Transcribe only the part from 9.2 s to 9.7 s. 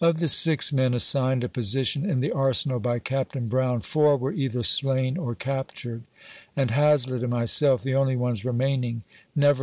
never